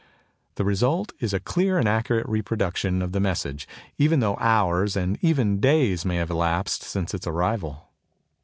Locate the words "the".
0.55-0.63, 3.11-3.19